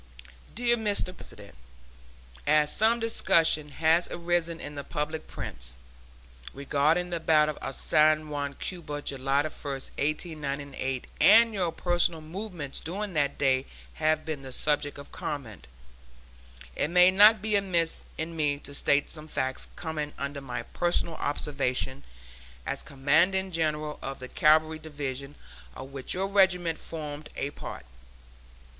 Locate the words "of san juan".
7.61-8.55